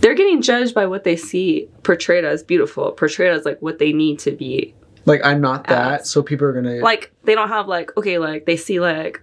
[0.00, 3.92] they're getting judged by what they see portrayed as beautiful, portrayed as like what they
[3.92, 4.74] need to be.
[5.06, 6.10] Like I'm not that, Ass.
[6.10, 9.20] so people are gonna Like they don't have like okay, like they see like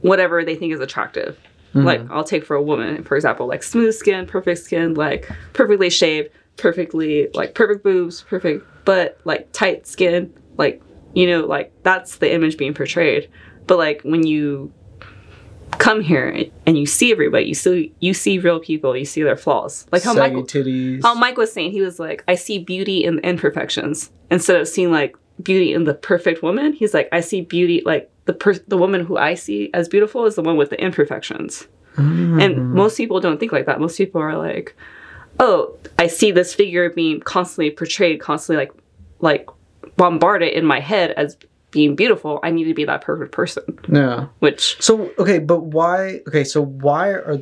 [0.00, 1.38] whatever they think is attractive.
[1.74, 1.84] Mhm.
[1.84, 5.90] Like I'll take for a woman, for example, like smooth skin, perfect skin, like perfectly
[5.90, 10.82] shaved, perfectly like perfect boobs, perfect butt, like tight skin, like
[11.14, 13.30] you know, like that's the image being portrayed.
[13.66, 14.72] But like when you
[15.78, 19.36] come here and you see everybody, you see you see real people, you see their
[19.36, 19.86] flaws.
[19.92, 20.46] Like how Michael
[21.02, 24.68] how Mike was saying, he was like, I see beauty in the imperfections instead of
[24.68, 26.72] seeing like beauty in the perfect woman.
[26.72, 30.26] He's like, I see beauty like the per- the woman who I see as beautiful
[30.26, 31.66] is the one with the imperfections.
[31.96, 32.42] Mm.
[32.42, 33.80] And most people don't think like that.
[33.80, 34.74] Most people are like,
[35.38, 38.72] oh, I see this figure being constantly portrayed, constantly like
[39.20, 39.48] like
[39.96, 41.36] bombarded in my head as
[41.74, 42.40] being beautiful.
[42.42, 43.64] I need to be that perfect person.
[43.92, 44.28] yeah.
[44.38, 46.22] Which So okay, but why?
[46.28, 47.38] Okay, so why are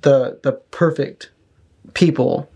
[0.00, 1.30] the the perfect
[1.94, 2.50] people?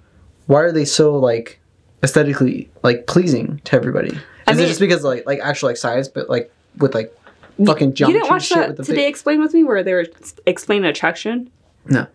[0.46, 1.60] Why are they so like
[2.02, 4.08] aesthetically like pleasing to everybody?
[4.48, 7.14] Is I it just because like like actual like size, but like with like
[7.64, 9.10] fucking you didn't watch shit that today face?
[9.10, 10.06] explain with me where they were
[10.46, 11.50] explaining attraction
[11.86, 12.06] No.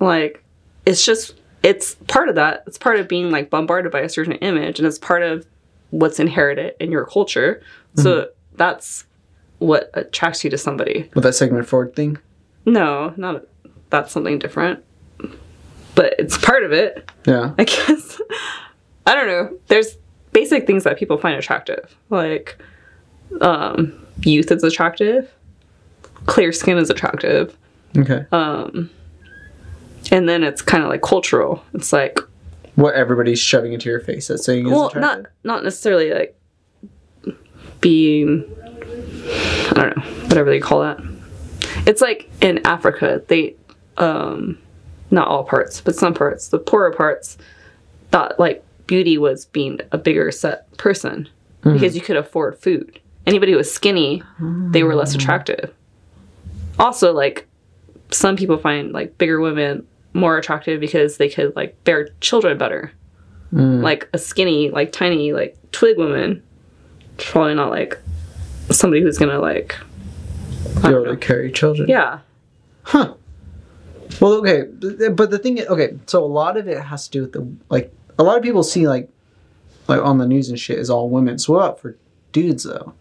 [0.00, 0.44] like
[0.84, 4.34] it's just it's part of that it's part of being like bombarded by a certain
[4.34, 5.46] image and it's part of
[5.90, 7.62] what's inherited in your culture
[7.96, 8.30] so mm-hmm.
[8.56, 9.04] That's
[9.58, 12.18] what attracts you to somebody With that segment forward thing.
[12.66, 13.44] no not
[13.90, 14.82] that's something different
[15.94, 17.54] but it's part of it Yeah.
[17.58, 18.20] i guess
[19.06, 19.96] i don't know there's
[20.32, 22.58] basic things that people find attractive like
[23.40, 23.92] um
[24.22, 25.30] youth is attractive
[26.26, 27.56] clear skin is attractive
[27.96, 28.24] Okay.
[28.32, 28.90] um
[30.10, 32.18] and then it's kind of like cultural it's like
[32.74, 35.22] what everybody's shoving into your face that's saying is well attractive.
[35.22, 36.34] not not necessarily like
[37.82, 38.42] being
[39.70, 40.98] i don't know whatever they call that.
[41.86, 43.54] It's like in africa they
[43.98, 44.58] um
[45.10, 47.36] not all parts but some parts the poorer parts
[48.10, 51.28] thought like beauty was being a bigger set person
[51.62, 52.98] because you could afford food.
[53.26, 55.72] Anybody who was skinny they were less attractive.
[56.78, 57.46] Also like
[58.10, 62.92] some people find like bigger women more attractive because they could like bear children better.
[63.52, 63.82] Mm.
[63.82, 66.42] like a skinny, like tiny, like twig woman.
[67.22, 67.98] Probably not like
[68.70, 69.76] somebody who's gonna like.
[70.78, 71.88] I Be able to carry children.
[71.88, 72.20] Yeah,
[72.84, 73.14] Huh.
[74.20, 74.64] Well, okay,
[75.08, 77.48] but the thing, is, okay, so a lot of it has to do with the
[77.70, 77.92] like.
[78.18, 79.08] A lot of people see like,
[79.88, 81.38] like on the news and shit is all women.
[81.38, 81.96] So what about for
[82.32, 82.92] dudes though?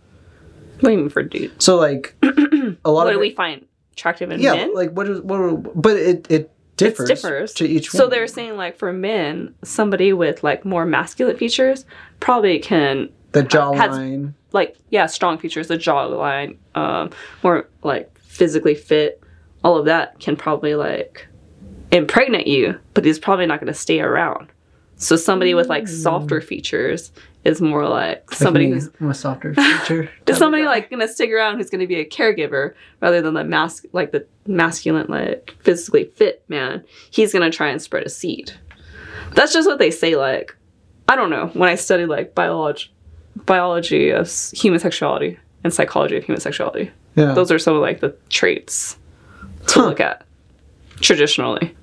[0.79, 1.61] what do you mean for dude?
[1.61, 4.73] So like, a lot What of do we find attractive in yeah, men?
[4.73, 5.39] like what is what?
[5.39, 7.53] are- But it it differs, differs.
[7.55, 7.89] to each.
[7.91, 11.85] so they're saying like for men, somebody with like more masculine features
[12.19, 14.33] probably can the has- jawline.
[14.51, 17.11] like yeah strong features, the jawline, um,
[17.43, 19.21] more like physically fit,
[19.63, 21.27] all of that can probably like
[21.91, 24.49] impregnate you, but he's probably not going to stay around.
[24.95, 27.11] So somebody with like softer features
[27.43, 30.11] is more like like somebody me, who's I'm a softer feature.
[30.27, 33.85] is somebody like gonna stick around who's gonna be a caregiver rather than the mask
[33.93, 38.53] like the masculine like physically fit man he's gonna try and spread a seed
[39.33, 40.55] that's just what they say like
[41.07, 42.91] i don't know when i studied like biology
[43.45, 47.33] biology of human sexuality and psychology of human sexuality yeah.
[47.33, 48.97] those are some of like the traits
[49.67, 49.85] to Huh.
[49.87, 50.25] look at
[51.01, 51.75] traditionally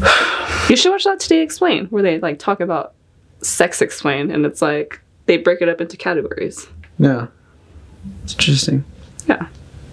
[0.68, 2.94] you should watch that today explain where they like talk about
[3.40, 6.66] sex explain and it's like they break it up into categories
[6.98, 7.28] yeah.
[8.24, 8.84] It's interesting.
[9.28, 9.46] yeah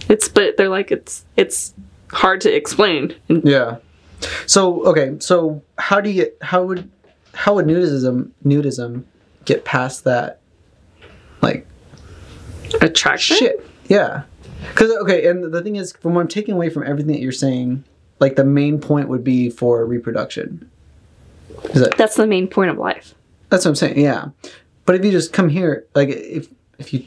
[0.09, 1.73] it's but they're like it's it's
[2.11, 3.77] hard to explain Yeah.
[4.47, 6.89] So okay, so how do you get how would
[7.33, 9.03] how would nudism nudism
[9.45, 10.39] get past that
[11.41, 11.67] like
[12.81, 13.69] attraction shit?
[13.87, 14.23] Yeah.
[14.73, 17.31] Cuz okay, and the thing is from what I'm taking away from everything that you're
[17.31, 17.83] saying,
[18.19, 20.69] like the main point would be for reproduction.
[21.73, 23.15] Is that that's the main point of life
[23.49, 23.99] that's what I'm saying?
[23.99, 24.29] Yeah.
[24.85, 27.03] But if you just come here like if if you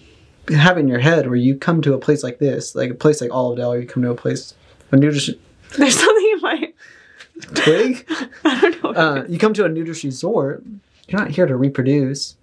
[0.56, 2.94] have it in your head where you come to a place like this, like a
[2.94, 4.54] place like Olive Dell, or you come to a place
[4.90, 5.30] a nudist
[5.76, 6.72] there's something in my
[7.54, 8.10] twig
[8.44, 10.64] i don't know uh, you come to a nudist resort,
[11.08, 12.36] you're not here to reproduce.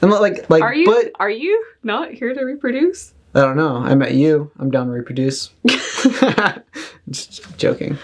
[0.00, 3.56] And li- like, like, are you but are you not here to reproduce I don't
[3.56, 3.76] know.
[3.78, 4.50] I met you.
[4.58, 5.50] I'm down to reproduce.
[7.10, 7.96] Just joking.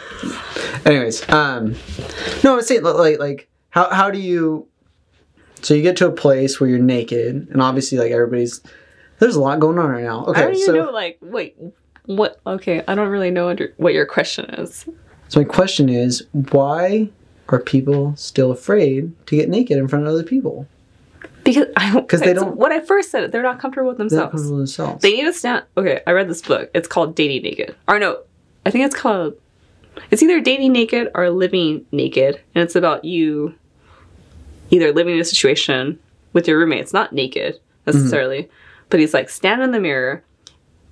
[0.87, 1.75] Anyways, um,
[2.43, 4.67] no, I'm saying like, like, how how do you?
[5.61, 8.63] So you get to a place where you're naked, and obviously, like everybody's.
[9.19, 10.25] There's a lot going on right now.
[10.25, 11.57] i Okay, don't even so know like wait
[12.07, 14.89] what okay i don't really know under, what your question is
[15.29, 17.11] so my question is, why
[17.49, 20.67] are people still afraid to get naked in front of other people?
[21.45, 24.11] because I 'Cause they don't- what I first said they're not comfortable with They're not
[24.11, 24.33] themselves.
[24.33, 25.03] comfortable with themselves.
[25.03, 25.63] They need to stand.
[25.79, 26.69] Okay, I read this book.
[26.75, 27.75] It's called Dating Naked.
[27.87, 28.19] Or no,
[28.67, 29.33] I think it's called.
[30.11, 33.55] It's either dating naked or living naked, and it's about you
[34.71, 35.99] either living in a situation
[36.35, 38.53] with your roommates, not naked necessarily, mm-hmm.
[38.91, 40.23] but he's like stand in the mirror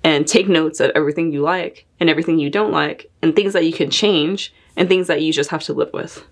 [0.03, 3.65] and take notes of everything you like and everything you don't like, and things that
[3.65, 6.25] you can change and things that you just have to live with.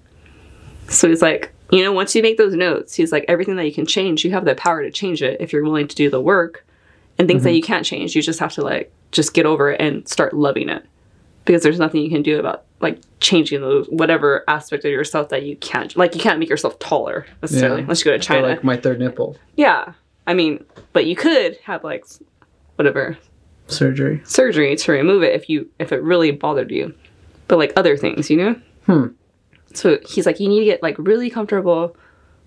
[0.90, 3.74] So he's like, you know, once you make those notes, he's like, everything that you
[3.74, 6.22] can change, you have the power to change it if you're willing to do the
[6.22, 6.66] work.
[7.18, 9.80] And things that you can't change, you just have to like just get over it
[9.80, 10.86] and start loving it.
[11.46, 15.44] Because there's nothing you can do about like changing those whatever aspect of yourself that
[15.44, 17.84] you can't like you can't make yourself taller necessarily Yeah.
[17.84, 18.48] unless you go to Or China.
[18.50, 19.94] like my third nipple yeah.
[20.28, 22.04] I mean, but you could have like
[22.76, 23.18] whatever
[23.68, 24.22] surgery.
[24.26, 26.94] surgery to remove it if you if it really bothered you.
[27.48, 28.56] But like other things, you know?
[28.88, 29.06] Hmm.
[29.75, 31.95] So he's like, you need to get like really comfortable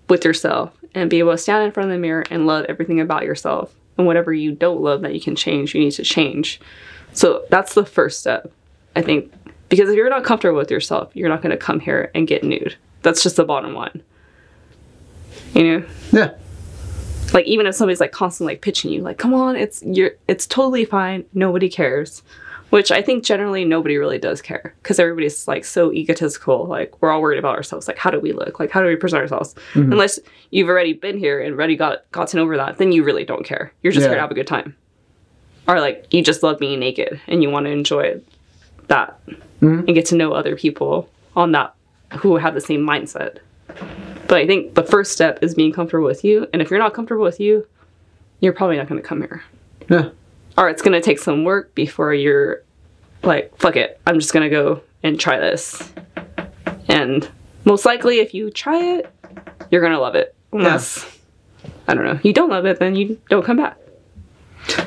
[0.09, 2.99] with yourself and be able to stand in front of the mirror and love everything
[2.99, 3.73] about yourself.
[3.97, 6.59] And whatever you don't love that you can change, you need to change.
[7.13, 8.51] So that's the first step,
[8.95, 9.31] I think.
[9.67, 12.43] Because if you're not comfortable with yourself, you're not going to come here and get
[12.43, 12.75] nude.
[13.01, 14.01] That's just the bottom line.
[15.53, 15.85] You know?
[16.11, 16.33] Yeah.
[17.33, 20.47] like even if somebody's like constantly like pitching you like come on it's you're it's
[20.47, 22.23] totally fine nobody cares
[22.69, 27.09] which i think generally nobody really does care because everybody's like so egotistical like we're
[27.11, 29.55] all worried about ourselves like how do we look like how do we present ourselves
[29.75, 30.19] unless
[30.51, 33.71] you've already been here and already got gotten over that then you really don't care
[33.81, 34.75] you're just here to have a good time
[35.67, 38.19] or like you just love being naked and you want to enjoy
[38.87, 39.19] that
[39.61, 39.85] Mhm.
[39.87, 41.73] and get to know other people on that
[42.19, 43.37] who have the same mindset
[44.27, 46.47] but I think the first step is being comfortable with you.
[46.53, 47.65] And if you're not comfortable with you,
[48.41, 49.43] you're probably not going to come here.
[49.89, 50.09] Yeah.
[50.57, 52.63] Or it's going to take some work before you're
[53.23, 55.91] like, fuck it, I'm just going to go and try this.
[56.87, 57.29] And
[57.65, 59.09] most likely, if you try it,
[59.71, 60.35] you're going to love it.
[60.51, 61.19] Unless,
[61.87, 63.77] I don't know, you don't love it, then you don't come back.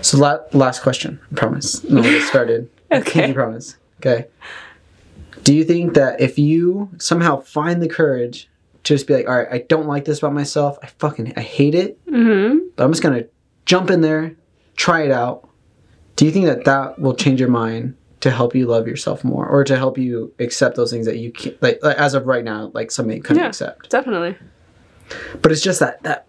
[0.02, 1.20] So la- last question.
[1.30, 1.82] I promise.
[1.84, 2.68] No, we'll get started.
[2.92, 3.30] Okay.
[3.30, 3.76] I promise.
[4.00, 4.26] Okay.
[5.44, 8.50] Do you think that if you somehow find the courage
[8.84, 10.76] to just be like, all right, I don't like this about myself.
[10.82, 12.58] I fucking I hate it, Mm-hmm.
[12.76, 13.24] but I'm just gonna
[13.64, 14.34] jump in there,
[14.76, 15.48] try it out.
[16.16, 19.46] Do you think that that will change your mind to help you love yourself more,
[19.48, 22.44] or to help you accept those things that you can't, like, like as of right
[22.44, 23.48] now, like somebody couldn't Yeah.
[23.48, 23.90] accept?
[23.90, 24.36] Definitely.
[25.40, 26.26] But it's just that that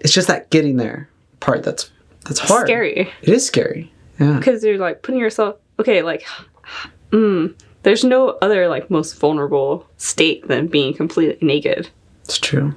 [0.00, 1.08] it's just that getting there
[1.40, 1.90] part that's
[2.24, 2.66] that's hard.
[2.68, 3.10] Scary.
[3.22, 3.92] It is scary.
[4.20, 4.36] Yeah.
[4.38, 6.24] because you're like putting yourself okay like
[7.10, 7.52] mm,
[7.82, 11.88] there's no other like most vulnerable state than being completely naked
[12.24, 12.74] It's true.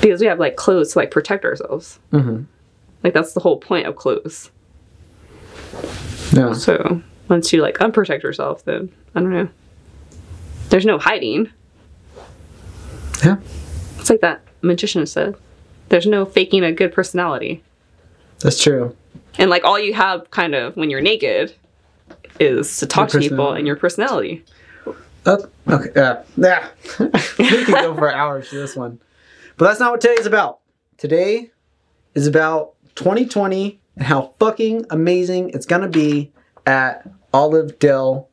[0.00, 2.42] because we have like clothes to like protect ourselves hmm
[3.04, 4.50] like that's the whole point of clothes
[6.32, 6.52] Yeah.
[6.52, 9.48] so once you like unprotect yourself then i don't know
[10.70, 11.50] there's no hiding
[13.24, 13.36] Yeah.
[13.98, 15.36] it's like that magician said
[15.88, 17.62] there's no faking a good personality
[18.40, 18.96] That's true.
[19.38, 21.54] and like all you have kind of when you're naked
[22.40, 24.44] is to talk to people and your personality
[25.26, 25.38] Uh,
[25.70, 25.90] okay.
[25.96, 26.22] Yeah.
[26.36, 26.68] Yeah.
[27.38, 29.00] we could go for hours for this one.
[29.56, 30.58] But that's not what today's about.
[30.98, 31.50] Today
[32.14, 36.32] is about 2020 and how fucking amazing it's gonna be
[36.66, 38.28] at Olive Dell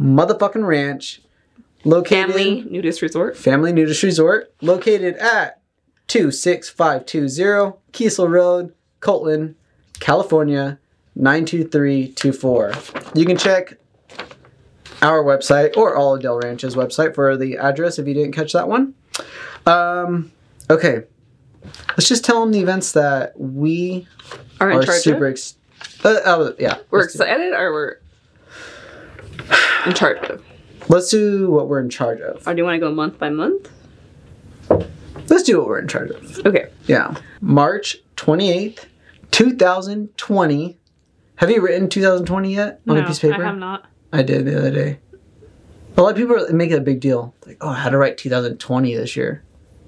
[0.00, 1.22] motherfucking ranch
[1.84, 5.60] located family nudist resort Family Nudist Resort, located at
[6.08, 9.56] 26520 Keissel Road, Colton,
[10.00, 10.78] California,
[11.16, 12.72] 92324.
[13.14, 13.78] You can check
[15.02, 18.68] our website or Olive Dell Ranch's website for the address if you didn't catch that
[18.68, 18.94] one.
[19.66, 20.32] Um,
[20.70, 21.04] okay.
[21.90, 24.06] Let's just tell them the events that we
[24.60, 25.56] are in are charge super of ex-
[26.04, 26.78] uh, uh, yeah.
[26.90, 27.96] we're do- excited or we're
[29.86, 30.44] in charge of
[30.88, 32.46] Let's do what we're in charge of.
[32.46, 33.70] or do you want to go month by month
[35.28, 36.46] Let's do what we're in charge of.
[36.46, 37.14] okay Yeah.
[37.40, 38.86] March 28th,
[39.30, 40.78] 2020.
[41.36, 43.42] Have you written 2020 yet on a piece of paper?
[43.42, 44.98] i have not I did the other day.
[45.96, 47.34] A lot of people make it a big deal.
[47.46, 49.42] Like, oh, I had to write 2020 this year.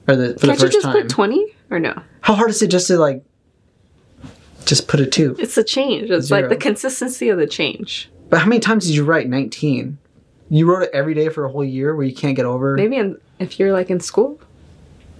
[0.08, 0.92] Or the, for can't the you just time.
[1.02, 3.25] put 20 or no How hard is it just to, like,
[4.66, 5.35] just put a two?
[5.38, 6.40] it's the change it's Zero.
[6.42, 9.99] like the consistency of the change But how many times did you write 19?
[10.50, 12.75] You wrote it every day for a whole year where you can't get over.
[12.76, 14.38] maybe in, if you're like in school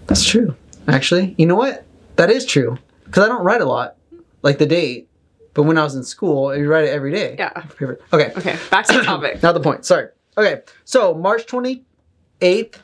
[0.07, 0.55] That's true.
[0.88, 1.85] Actually, you know what?
[2.17, 2.79] That is true.
[3.05, 3.97] Because I don't write a lot,
[4.43, 5.09] like the date.
[5.55, 7.35] But when I was in school, you write it every day.
[7.38, 7.99] yeah Paper.
[8.12, 8.33] Okay.
[8.37, 9.85] okay back to the topic Not the point.
[9.85, 10.09] Sorry.
[10.38, 10.62] Okay.
[10.85, 12.76] So March 28th.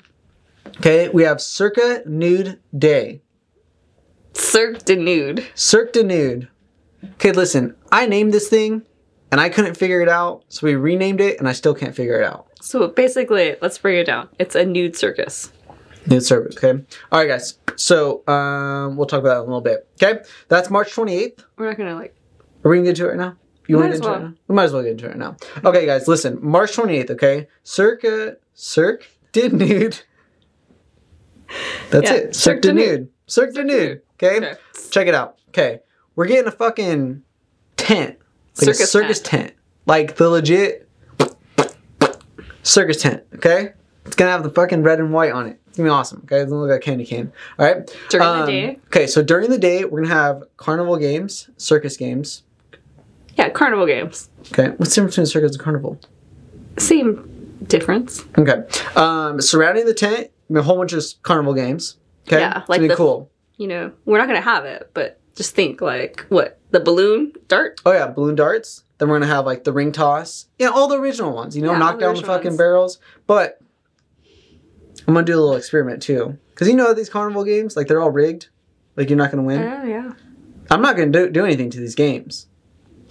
[0.78, 3.20] Okay, we have Circa Nude Day.
[4.34, 6.48] Cirque de nude Cirque de Nude.
[7.14, 7.74] Okay, listen.
[7.90, 8.82] I named this thing,
[9.30, 12.20] and I couldn't figure it out, so we renamed it, and I still can't figure
[12.20, 12.46] it out.
[12.60, 15.50] so basically let's bring it down it's a nude circus
[16.06, 16.82] Nude circus, Okay.
[17.12, 17.58] All right, guys.
[17.76, 19.88] So um, we'll talk about that in a little bit.
[20.02, 20.20] Okay.
[20.48, 21.44] That's March 28th.
[21.56, 22.14] we're not gonna like
[22.64, 23.36] Are we gonna get to it right now?
[23.68, 24.26] You want Might to as get into well.
[24.26, 24.30] it?
[24.30, 24.36] now?
[24.48, 25.36] We might as well get into it right now.
[25.64, 26.38] Okay, guys, listen.
[26.42, 27.46] March 28th, okay?
[27.62, 30.00] Circa, Cirque did nude.
[31.90, 32.34] That's Yeah, it.
[32.34, 33.00] Cirque Cirque de de nude.
[33.00, 33.08] Nude.
[33.26, 34.36] Cirque de nude, okay?
[34.38, 34.54] Okay.
[34.90, 35.36] Check it out.
[35.50, 35.80] Okay,
[36.16, 37.22] we're getting a fucking
[37.76, 38.18] tent.
[38.60, 39.52] Like a Circus circus tent.
[39.86, 40.88] Like the legit
[42.62, 43.72] circus tent, okay?
[44.06, 45.58] It's gonna have the fucking red and white on it.
[45.68, 46.40] It's gonna be awesome, okay?
[46.40, 47.32] It's gonna look like a candy cane.
[47.58, 47.94] Alright?
[48.10, 48.78] During Um, the day.
[48.88, 52.42] Okay, so during the day, we're gonna have carnival games, circus games.
[53.36, 54.28] Yeah, carnival games.
[54.52, 55.98] Okay, what's the difference between circus and carnival?
[56.78, 58.24] Same difference.
[58.38, 58.62] Okay,
[58.96, 61.96] um, surrounding the tent, a whole bunch of carnival games.
[62.28, 63.30] Okay, Yeah, It's like gonna be the- cool.
[63.56, 67.80] You know, we're not gonna have it, but just think like what the balloon dart.
[67.86, 68.84] Oh yeah, balloon darts.
[68.98, 70.46] Then we're gonna have like the ring toss.
[70.58, 71.56] Yeah, all the original ones.
[71.56, 72.56] You know, Yeah, knock the down the fucking ones.
[72.58, 72.98] barrels.
[73.26, 73.58] But
[75.06, 78.00] I'm gonna do a little experiment too, because you know these carnival games, like they're
[78.00, 78.48] all rigged.
[78.96, 79.60] Like you're not gonna win.
[79.62, 80.12] Oh yeah.
[80.70, 82.46] I'm not gonna do, do anything to these games.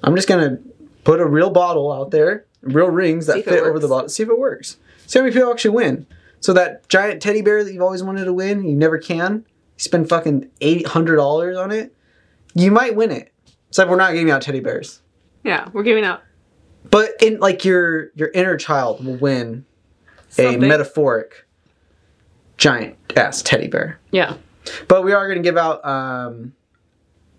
[0.03, 0.59] I'm just gonna
[1.03, 3.87] put a real bottle out there, real rings that See if it fit over the
[3.87, 4.09] bottle.
[4.09, 4.77] See if it works.
[5.07, 6.07] See how many people actually win.
[6.39, 9.45] So that giant teddy bear that you've always wanted to win, you never can.
[9.77, 11.93] You spend fucking eight hundred dollars on it.
[12.53, 13.31] You might win it.
[13.69, 15.01] Except we're not giving out teddy bears.
[15.43, 16.21] Yeah, we're giving out
[16.89, 19.65] But in like your your inner child will win
[20.37, 21.45] a metaphoric
[22.57, 23.99] giant ass teddy bear.
[24.11, 24.35] yeah.
[24.87, 26.53] But we are going to give out um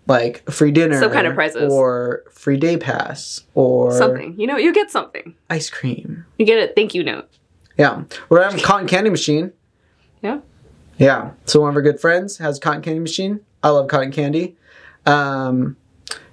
[0.07, 1.71] like a free dinner, Some kind of prizes.
[1.71, 4.37] or free day pass, or Something.
[4.37, 5.33] You know, you get something.
[5.49, 6.25] ice cream.
[6.37, 7.29] You get a thank you note.
[7.77, 9.53] Yeah, we're having a cotton candy machine.
[10.21, 10.39] Yeah.
[10.97, 13.39] Yeah, so one of our good friends has a cotton candy machine.
[13.63, 14.57] I love cotton candy.
[15.05, 15.77] Um,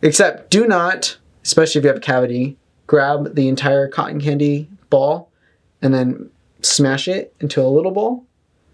[0.02, 5.30] except do not, especially if you have a cavity, grab the entire cotton candy ball
[5.82, 6.30] and then
[6.62, 8.24] smash it into a little ball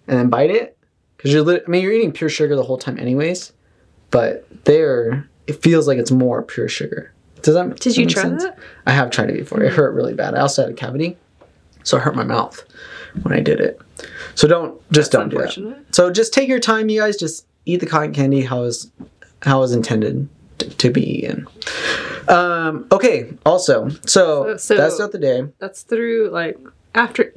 [0.09, 0.77] and then bite it.
[1.17, 3.53] Because you're, lit- I mean, you're eating pure sugar the whole time, anyways.
[4.11, 7.13] But there, it feels like it's more pure sugar.
[7.43, 7.79] Does that?
[7.81, 8.43] Did you try sense?
[8.43, 8.59] that?
[8.87, 9.63] I have tried it before.
[9.63, 10.35] It hurt really bad.
[10.35, 11.17] I also had a cavity,
[11.85, 12.65] so it hurt my mouth
[13.23, 13.81] when I did it.
[14.35, 15.95] So don't just That's don't do that.
[15.95, 17.17] So just take your time, you guys.
[17.17, 18.91] Just eat the cotton candy how is
[19.43, 20.29] how is intended
[20.59, 21.47] t- to be eaten.
[22.29, 23.33] Um, okay.
[23.45, 25.47] Also, so, So- so- that's not the day.
[25.59, 26.59] That's through like
[26.95, 27.33] after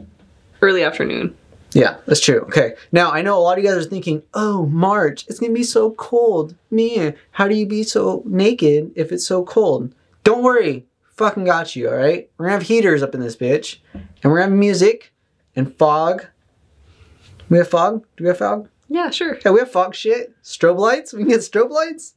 [0.62, 1.36] early afternoon.
[1.74, 2.40] Yeah, that's true.
[2.42, 2.74] Okay.
[2.92, 5.64] Now I know a lot of you guys are thinking, "Oh, March, it's gonna be
[5.64, 6.56] so cold.
[6.72, 11.76] Man, how do you be so naked if it's so cold?" Don't worry, fucking got
[11.76, 11.88] you.
[11.90, 12.28] All right.
[12.38, 15.12] We're gonna have heaters up in this bitch, and we're gonna have music
[15.56, 16.26] and fog.
[17.50, 18.04] We have fog.
[18.18, 18.68] Do we have fog?
[18.90, 19.38] Yeah, sure.
[19.46, 20.34] Yeah, we have fog shit.
[20.44, 21.14] Strobe lights.
[21.14, 22.16] We can get strobe lights.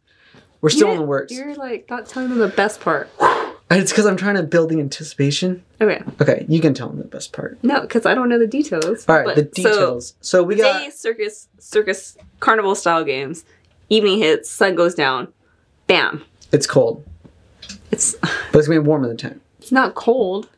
[0.61, 1.33] We're still in the works.
[1.33, 3.09] You're like not telling them the best part.
[3.71, 5.64] It's because I'm trying to build the anticipation.
[5.81, 6.02] Okay.
[6.21, 7.59] Okay, you can tell them the best part.
[7.64, 9.07] No, because I don't know the details.
[9.09, 10.14] All right, But- the details.
[10.21, 13.45] So, we So, got day circus, circus, carnival style games.
[13.88, 15.29] Evening hits, sun goes down.
[15.87, 16.23] Bam.
[16.52, 17.05] it's cold,
[17.91, 18.14] It's
[18.52, 19.41] but it's gonna be warm in the tent.
[19.59, 20.49] it's not cold.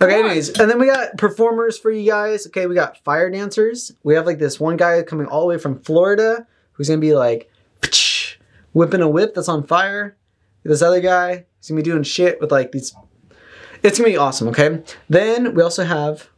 [0.00, 2.46] Okay, anyways, and then we got performers for you guys.
[2.48, 3.92] Okay, we got fire dancers.
[4.02, 7.14] We have like this one guy coming all the way from Florida who's gonna be
[7.14, 7.50] like
[8.72, 10.16] whipping a whip that's on fire.
[10.64, 12.94] This other guy, he's gonna be doing shit with like these.
[13.82, 14.48] It's gonna be awesome.
[14.48, 16.28] Okay, then we also have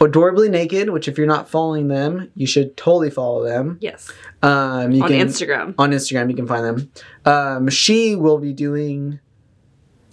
[0.00, 3.78] adorably naked, which if you're not following them, you should totally follow them.
[3.80, 4.10] Yes.
[4.42, 5.74] Um, you On can Instagram.
[5.78, 6.90] on Instagram you can find them.
[7.24, 9.20] Um, she will be doing.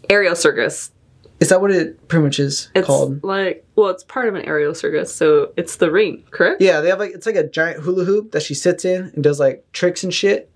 [0.10, 0.92] Aerial circus.
[1.40, 3.24] Is that what it pretty much is It's called?
[3.24, 6.62] like well, it's part of an aerial circus, so it's the ring, correct?
[6.62, 9.24] Yeah, they have like it's like a giant hula hoop that she sits in and
[9.24, 10.50] does like tricks and shit.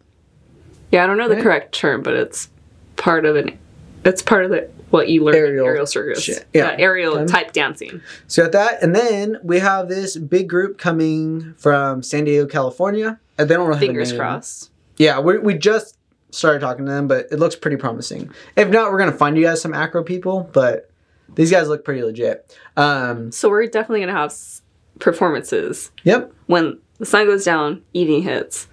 [0.91, 2.49] Yeah, I don't know the correct term, but it's
[2.95, 3.57] part of an.
[4.05, 6.23] It's part of the what you learn Aerial in aerial circus.
[6.23, 6.47] shit.
[6.53, 6.71] Yeah.
[6.71, 8.01] Yeah, aerial type dancing.
[8.27, 13.19] So at that, and then we have this big group coming from San Diego, California.
[13.37, 14.31] And they don't really Fingers have a name.
[14.31, 14.71] crossed.
[14.97, 15.97] Yeah, we we just
[16.31, 18.31] started talking to them, but it looks pretty promising.
[18.55, 20.89] If not, we're gonna find you guys some acro people, but
[21.35, 22.55] these guys look pretty legit.
[22.77, 24.61] Um, So we're definitely gonna have s-
[24.99, 26.31] performances yep.
[26.47, 28.67] when the sun goes down, evening hits.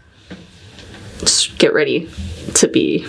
[1.18, 2.10] Just get ready
[2.54, 3.06] to be.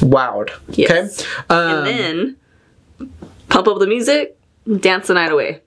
[0.00, 0.50] Wowed.
[0.70, 1.20] Yes.
[1.20, 1.30] Okay.
[1.50, 2.36] Um, and then
[3.50, 4.38] pump up the music,
[4.78, 5.60] dance the night away.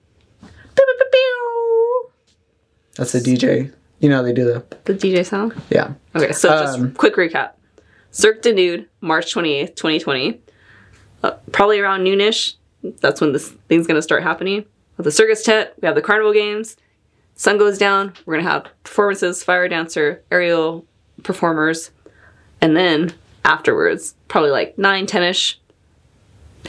[2.96, 3.72] that's the DJ.
[4.00, 5.54] You know they do the The DJ sound.
[5.70, 5.94] yeah.
[6.14, 7.52] Okay, so just Um, quick recap.
[8.14, 10.40] Cirque de Nude, March 28th, 2020.
[11.24, 12.54] Uh, probably around noonish.
[13.00, 14.64] That's when this thing's going to start happening.
[14.96, 16.76] With the circus tent, we have the carnival games.
[17.34, 18.12] Sun goes down.
[18.24, 20.86] We're going to have performances, fire dancer, aerial
[21.24, 21.90] performers.
[22.60, 25.58] And then afterwards, probably like 9, 10 ish,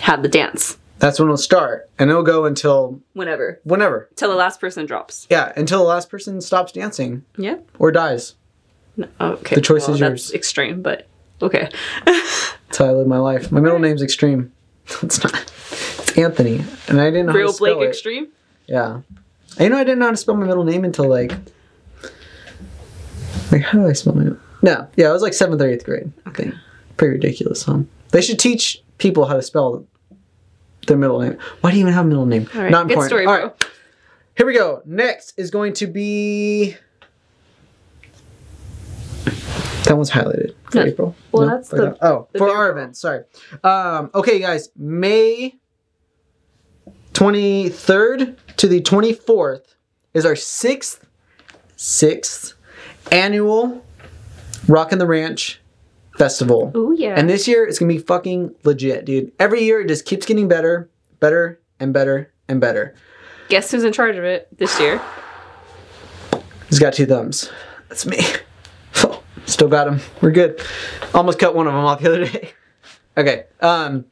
[0.02, 0.78] have the dance.
[0.98, 3.60] That's when it'll start, and it'll go until Whenever.
[3.66, 4.10] whenever.
[4.16, 5.28] Till the last person drops.
[5.30, 7.58] Yeah, until the last person stops dancing Yeah.
[7.78, 8.34] or dies.
[8.98, 9.56] No, okay.
[9.56, 10.34] The choice is That's yours.
[10.34, 11.06] extreme, but
[11.42, 11.70] okay.
[12.06, 13.52] That's how I live my life.
[13.52, 14.52] My middle name's Extreme.
[15.02, 15.34] it's not.
[15.34, 17.90] It's Anthony, and I didn't know how to spell Blake it.
[17.90, 18.28] Extreme.
[18.68, 19.02] Yeah.
[19.58, 21.32] And you know, I didn't know how to spell my middle name until like.
[23.52, 24.24] Like, how do I spell my?
[24.24, 24.42] name?
[24.62, 26.12] No, yeah, it was like seventh or eighth grade.
[26.26, 26.56] I think.
[26.98, 27.80] Pretty ridiculous, huh?
[28.10, 29.86] They should teach people how to spell
[30.88, 31.38] their middle name.
[31.62, 32.50] Why do you even have a middle name?
[32.56, 33.10] All right, Not important.
[33.10, 33.66] story, All right,
[34.38, 34.82] here we go.
[34.86, 36.76] Next is going to be.
[39.86, 40.84] That one's highlighted for No.
[40.86, 41.16] April.
[41.32, 42.98] Well, that's for the- that- oh the for our event.
[42.98, 43.24] Sorry.
[43.64, 44.70] Um, okay, guys.
[44.76, 45.56] May
[47.14, 49.76] 23rd to the 24th
[50.14, 51.06] is our sixth,
[51.76, 52.54] sixth
[53.12, 53.84] annual
[54.68, 55.62] Rockin' the Ranch
[56.18, 56.72] festival.
[56.74, 57.14] Oh yeah.
[57.18, 59.32] And this year it's gonna be fucking legit, dude.
[59.40, 60.90] Every year it just keeps getting better,
[61.20, 62.96] better, and better, and better.
[63.50, 65.00] Guess who's in charge of it this year?
[66.70, 67.52] He's got two thumbs.
[67.90, 68.18] That's me.
[69.46, 70.00] Still got them.
[70.22, 70.62] We're good.
[71.14, 72.52] Almost cut one of them off the other day.
[73.18, 73.46] Okay.
[73.62, 74.04] Um.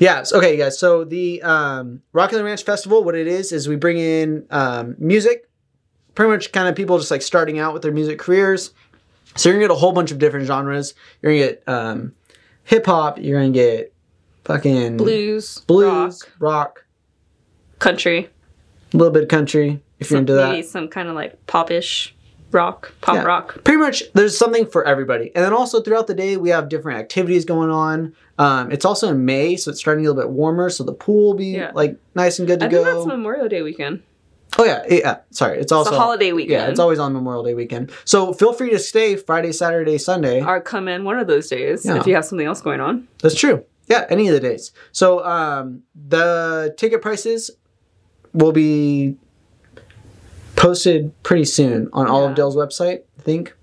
[0.00, 0.24] Yeah.
[0.32, 0.76] Okay, guys.
[0.76, 5.48] So the um, the Ranch Festival, what it is, is we bring in um, music,
[6.16, 8.72] pretty much kind of people just like starting out with their music careers.
[9.36, 10.94] So you're gonna get a whole bunch of different genres.
[11.22, 12.12] You're gonna get um,
[12.64, 13.20] hip hop.
[13.20, 13.94] You're gonna get
[14.44, 16.84] fucking Blues, blues, rock, rock,
[17.78, 18.28] country.
[18.92, 20.50] a little bit of country if you're into that.
[20.50, 22.10] Maybe some kind of like popish
[22.50, 23.22] rock, pop Yeah.
[23.24, 23.62] rock.
[23.64, 26.98] pretty much there's something for everybody and then also throughout the day we have different
[26.98, 30.30] activities going on um, it's also in may so it's starting to get a little
[30.30, 31.72] bit warmer so the pool will be Yeah.
[31.74, 34.02] like nice and good to I think go that's Memorial Day weekend.
[34.58, 36.52] oh yeah yeah sorry it's also it's a holiday weekend.
[36.52, 40.42] yeah it's always on memorial day weekend so feel free to stay friday saturday sunday
[40.42, 41.96] or come in one of those days Yeah.
[42.00, 43.06] if you have something else going on.
[43.22, 47.50] that's true yeah any of the days so um, the ticket prices
[48.32, 49.16] will be
[50.58, 52.30] posted pretty soon on all Yeah.
[52.30, 53.54] of dell's website i think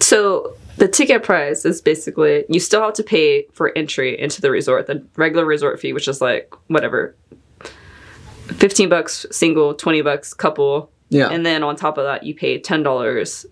[0.00, 4.50] So the ticket price is basically you still have to pay for entry into the
[4.50, 7.14] resort, the regular resort fee, which is like whatever,
[8.48, 12.58] fifteen bucks single, twenty bucks couple, yeah and then on top of that you pay
[12.58, 13.46] ten dollars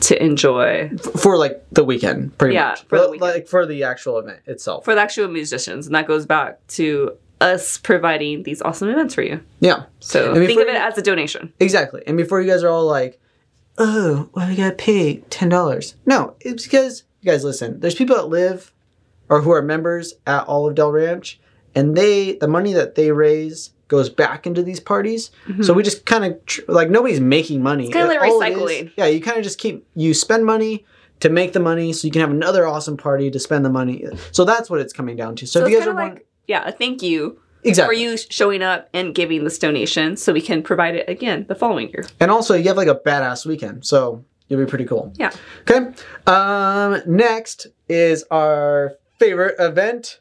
[0.00, 0.88] to enjoy
[1.22, 2.84] for like the weekend, pretty Yeah, much.
[2.84, 3.32] for the weekend.
[3.34, 4.84] Like for the actual event itself.
[4.84, 9.22] for the actual musicians, and that goes back to us providing these awesome events for
[9.22, 9.40] you.
[9.60, 11.52] yeah, So think of it as a donation.
[11.60, 12.02] exactly.
[12.06, 13.20] And before you guys are all like,
[13.78, 17.80] "Oh, why we gotta pay ten dollars?" No, it's because you guys listen.
[17.80, 18.72] There's people that live
[19.28, 21.40] or who are members at Olive Dell Ranch,
[21.74, 25.30] and they the money that they raise goes back into these parties.
[25.60, 27.84] So we just kind of tr- like nobody's making money.
[27.84, 27.92] Mm-hmm.
[27.92, 28.92] kinda like it is- recycling.
[28.96, 30.84] yeah, you kind of just keep you spend money.
[31.20, 34.04] To make the money, so you can have another awesome party to spend the money.
[34.32, 35.46] So that's what it's coming down to.
[35.46, 38.00] So, So if you guys are of want- like yeah, a thank you exactly, for
[38.00, 41.88] you showing up and giving this donation, so we can provide it again the following
[41.90, 42.04] year.
[42.20, 45.12] And also, you have like a badass weekend, so you'll be pretty cool.
[45.16, 45.32] Yeah.
[45.68, 45.92] Okay.
[46.26, 50.20] Um, next is our favorite event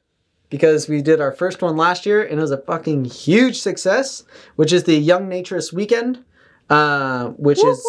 [0.49, 4.23] because we did our first one last year and it was a fucking huge success,
[4.55, 6.23] which is the Young Naturist Weekend,
[6.69, 7.85] uh, which Whoop, is.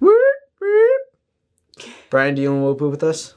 [0.00, 0.20] Whoop.
[2.10, 3.36] Brian, do you want to whoop with us?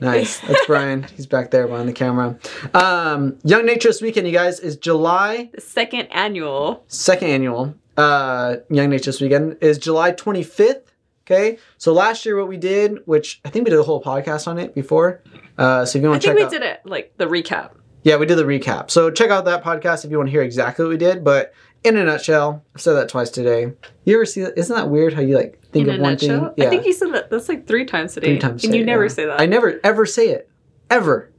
[0.00, 0.40] Nice.
[0.46, 1.04] That's Brian.
[1.16, 2.38] He's back there behind the camera.
[2.74, 6.84] Um, Young Naturist Weekend, you guys, is July The second annual.
[6.88, 10.82] second annual uh, Young Naturist Weekend is July 25th.
[11.26, 14.48] Okay, so last year what we did, which I think we did a whole podcast
[14.48, 15.22] on it before.
[15.58, 17.72] Uh, so if you I want to think we out, did it like the recap.
[18.02, 18.90] yeah, we did the recap.
[18.90, 21.22] So check out that podcast if you want to hear exactly what we did.
[21.24, 21.52] But
[21.84, 23.72] in a nutshell, I've said that twice today.
[24.04, 24.58] You ever see that?
[24.58, 26.40] Isn't that weird how you like think in of a one nutshell.
[26.46, 26.54] thing?
[26.56, 27.30] Yeah, I think you said that.
[27.30, 28.28] That's like three times today.
[28.28, 28.64] three times.
[28.64, 29.08] and you never yeah.
[29.08, 29.40] say that.
[29.40, 30.50] I never ever say it
[30.90, 31.30] ever.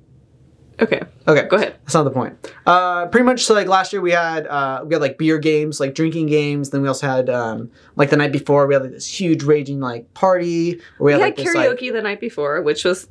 [0.82, 1.76] okay, Okay, go ahead.
[1.84, 2.54] That's not the point.
[2.66, 5.80] Uh, pretty much, so like last year we had uh, we had like beer games,
[5.80, 6.70] like drinking games.
[6.70, 9.80] Then we also had um, like the night before we had like this huge raging
[9.80, 10.76] like party.
[11.00, 13.08] We We had, had like this like karaoke the night before, which was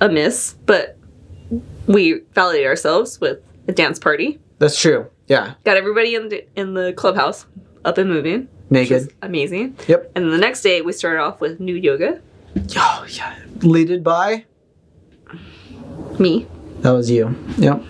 [0.00, 0.98] a miss, but
[1.86, 4.40] we validated ourselves with a dance party.
[4.58, 5.08] that's true.
[5.26, 7.46] Yeah, Got everybody in the in the clubhouse
[7.84, 8.48] up and moving.
[8.70, 9.12] Naked.
[9.22, 9.76] amazing.
[9.88, 10.12] Yep.
[10.14, 12.20] And then the next day we started off with new yoga.
[12.76, 14.44] Oh yeah, leaded by
[16.18, 16.46] Me,
[16.80, 17.34] that was you.
[17.58, 17.82] Yep.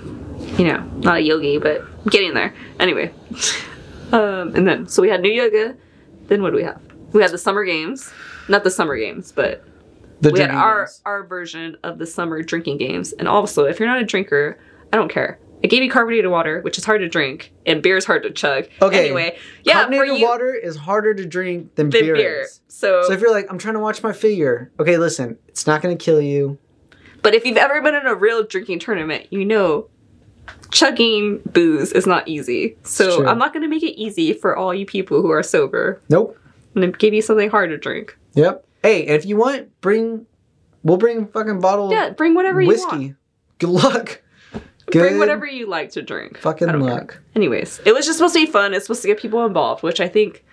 [0.59, 2.55] you know, not a yogi, but getting there.
[2.81, 3.12] Anyway,
[4.12, 5.77] um, and then so we had new yoga.
[6.29, 6.81] Then what do we have?
[7.12, 8.11] We had the summer games,
[8.49, 9.64] not the summer games, but
[10.20, 11.01] The we had our games.
[11.05, 13.12] our version of the summer drinking games.
[13.12, 14.59] And also, if you're not a drinker,
[14.92, 15.38] I don't care.
[15.64, 18.31] I gave you carbonated water, which is hard to drink, and beer is hard to
[18.31, 18.66] chug.
[18.83, 19.07] Okay.
[19.07, 22.14] Anyway, yeah, Carbonated you, water is harder to drink than than beer.
[22.14, 22.46] beer.
[22.68, 24.70] So, So if you're like, I'm trying to watch my figure.
[24.79, 26.59] Okay, listen, it's not gonna kill you.
[27.22, 29.88] but if you've ever been in a real drinking tournament, you know
[30.70, 32.77] chugging booze is not easy.
[32.83, 33.27] So.
[33.27, 36.03] I'm not going to make it easy for all you people who are sober.
[36.11, 36.38] Nope.
[36.74, 38.18] I'm going to give you something hard to drink.
[38.35, 38.66] Yep.
[38.83, 40.27] Hey, and if you want, bring.
[40.83, 41.90] We'll bring fucking bottle.
[41.90, 42.79] Yeah, bring whatever you want.
[42.79, 43.07] whiskey.
[43.07, 43.16] want.
[43.59, 44.20] Good luck.
[44.87, 46.38] Good Bring whatever you like to drink.
[46.38, 46.90] fucking don't care.
[46.94, 47.18] luck.
[47.35, 48.75] Anyways, it was just supposed to be fun.
[48.75, 50.44] It's supposed to get people involved, which I think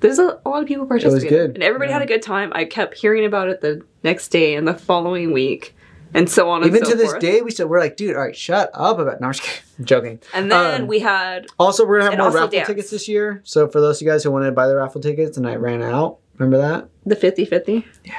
[0.00, 1.28] there's a, a lot of people participating.
[1.28, 1.94] good, And everybody yeah.
[1.98, 2.52] had a good time.
[2.54, 5.74] I kept hearing about it the next day and the following week
[6.14, 7.20] and so on and Even so to this forth.
[7.20, 9.20] day, we still we're like, dude, all right, shut up about.
[9.20, 10.20] No, I'm joking.
[10.34, 12.66] And then Um, we had Also, we're gonna have more raffle dance.
[12.66, 13.42] tickets this year.
[13.44, 15.56] So for those of you guys who wanted to buy the raffle tickets and I
[15.56, 16.88] ran out, remember that?
[17.06, 17.86] the 50 50.
[18.04, 18.12] Yeah.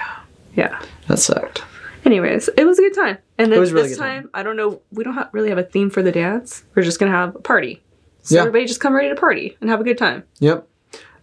[0.55, 0.81] Yeah.
[1.07, 1.63] That sucked.
[2.05, 3.17] Anyways, it was a good time.
[3.39, 4.23] And then really this time.
[4.23, 6.63] time, I don't know, we don't really have a theme for the dance.
[6.75, 7.81] We're just going to have a party.
[8.21, 8.41] So Yeah.
[8.41, 10.23] everybody just come ready to party and have a good time.
[10.39, 10.67] Yep.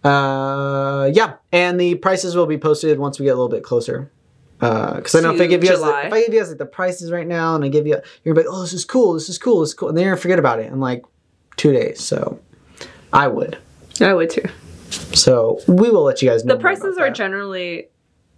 [0.03, 4.11] Uh, yeah, and the prices will be posted once we get a little bit closer.
[4.59, 6.65] Because I know if I give you guys, if I give you guys like the
[6.65, 9.13] prices right now, and I give you, you're gonna be like, oh, this is cool,
[9.13, 11.05] this is cool, this is cool, and then you're gonna forget about it in like
[11.57, 12.01] two days.
[12.03, 12.41] So,
[13.13, 13.59] I would.
[14.01, 14.45] I would too.
[15.13, 16.55] So we will let you guys know.
[16.55, 17.15] The prices are that.
[17.15, 17.89] generally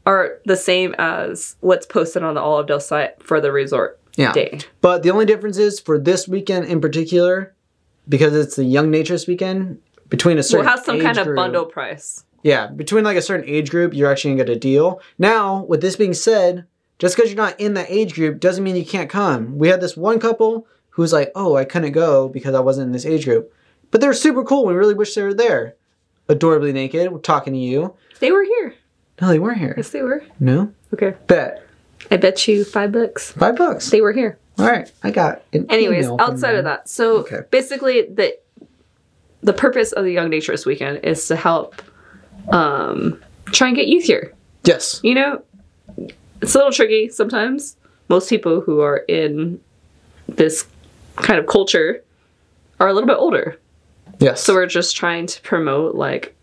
[0.08, 4.32] are the same as what's posted on the Olive Dell site for the resort yeah.
[4.32, 4.60] day.
[4.80, 7.54] But the only difference is for this weekend in particular,
[8.08, 9.80] because it's the Young Naturist weekend.
[10.08, 12.24] Between a certain We'll have some age kind of group- bundle price.
[12.42, 15.02] Yeah, between like a certain age group, you're actually gonna get a deal.
[15.18, 16.64] Now, with this being said,
[16.98, 19.58] just because you're not in that age group doesn't mean you can't come.
[19.58, 22.86] We had this one couple who was like, "Oh, I couldn't go because I wasn't
[22.86, 23.52] in this age group,"
[23.90, 24.64] but they're super cool.
[24.64, 25.74] We really wish they were there.
[26.28, 27.94] Adorably naked, we're talking to you.
[28.20, 28.74] They were here.
[29.20, 29.74] No, they weren't here.
[29.76, 30.22] Yes, they were.
[30.40, 31.14] No, Okay.
[31.26, 31.62] bet
[32.10, 33.32] I bet you five bucks.
[33.32, 33.90] five bucks.
[33.90, 34.38] They were here.
[34.58, 35.42] All right, I got.
[35.52, 37.40] An Anyways, outside of that, so Okay.
[37.50, 38.36] basically the
[39.42, 41.80] the purpose of the Young Naturist Weekend is to help
[42.50, 44.32] um, try and get youth here.
[44.64, 45.42] yes, You know,
[46.40, 47.76] it's a little tricky sometimes.
[48.08, 49.60] Most people who are in
[50.28, 50.66] this
[51.16, 52.02] kind of culture
[52.80, 53.58] are a little bit older.
[54.18, 54.42] yes.
[54.42, 56.34] So we're just trying to promote like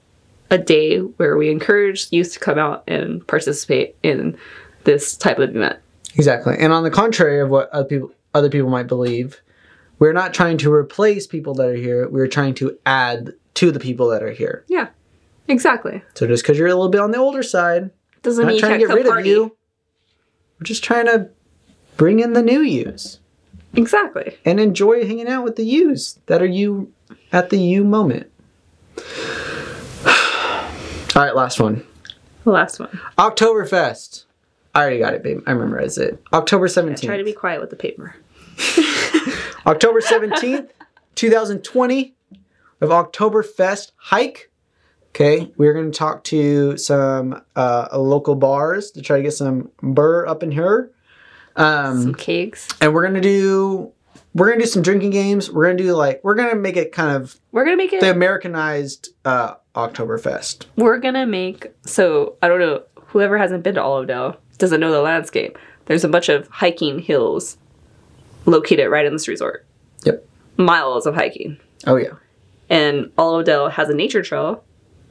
[0.56, 4.38] a day where we encourage youth to come out and participate in
[4.86, 5.78] this type of event.
[6.16, 6.56] Exactly.
[6.58, 9.42] And on the contrary of what other people other people might believe,
[10.00, 12.08] we're not trying to replace people that are here.
[12.10, 14.66] We're trying to add to the people that are here.
[14.68, 14.88] Yeah,
[15.48, 16.04] exactly.
[16.16, 17.92] So just because you're a little bit on the older side,
[18.24, 19.22] Doesn't mean trying to get rid party.
[19.22, 19.56] of you.
[20.60, 21.30] We're just trying to
[21.98, 23.20] bring in the new yous
[23.74, 24.38] Exactly.
[24.46, 26.92] and enjoy hanging out with the yous that are you
[27.32, 28.30] at the you moment.
[31.16, 31.86] All right, last one.
[32.44, 33.00] The last one.
[33.18, 34.26] Oktoberfest.
[34.74, 35.40] I already got it, babe.
[35.48, 36.22] I memorize it.
[36.34, 37.02] October 17th.
[37.02, 38.16] Try to be quiet with the paper.
[39.66, 40.70] October 17th,
[41.16, 42.14] 2020,
[42.82, 44.52] of Oktoberfest hike.
[45.10, 49.72] Okay, we're going to talk to some uh, local bars to try to get some
[49.82, 50.92] burr up in here.
[51.56, 52.68] Um, Some cakes.
[52.82, 53.94] and we're going to do
[54.34, 55.50] we're to do some drinking games.
[55.50, 58.02] We're to do like we're to make it kind of We're gonna make it.
[58.02, 60.66] the Americanized uh, Oktoberfest.
[60.78, 61.68] we're gonna make.
[61.86, 62.84] So I don't know.
[63.08, 65.58] Whoever hasn't been to Olive Dell doesn't know the landscape.
[65.86, 67.58] There's a bunch of hiking hills
[68.46, 69.66] located right in this resort.
[70.04, 70.26] Yep.
[70.58, 71.58] Miles of hiking.
[71.88, 72.14] Oh yeah.
[72.70, 74.64] and Olive Dell has a nature trail,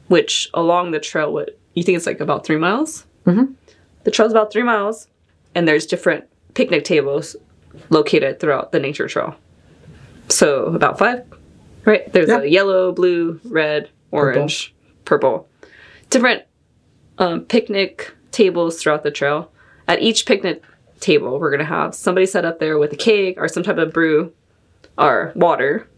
[0.09, 3.05] which along the trail, what you think it's like about three miles?
[3.27, 3.55] Mhm.
[4.03, 5.07] The trail's about three miles,
[5.55, 6.24] and there's different
[6.55, 7.37] picnic tables
[7.90, 9.37] located throughout the nature trail.
[10.29, 11.22] So about five,
[11.85, 12.12] right?
[12.12, 12.40] There's Yeah.
[12.40, 14.74] a yellow, blue, red, orange,
[15.05, 15.48] purple,
[16.11, 16.42] different
[17.18, 19.50] um, picnic tables throughout the trail.
[19.88, 20.62] At each picnic
[21.00, 23.92] table, we're gonna have somebody set up there with a cake or some type of
[23.92, 24.33] brew
[24.96, 25.88] or water